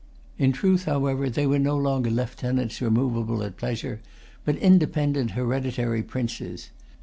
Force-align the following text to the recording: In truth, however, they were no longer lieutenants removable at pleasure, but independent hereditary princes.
In 0.39 0.51
truth, 0.51 0.85
however, 0.85 1.29
they 1.29 1.45
were 1.45 1.59
no 1.59 1.77
longer 1.77 2.09
lieutenants 2.09 2.81
removable 2.81 3.43
at 3.43 3.55
pleasure, 3.55 3.99
but 4.43 4.55
independent 4.57 5.33
hereditary 5.37 6.01
princes. 6.01 6.71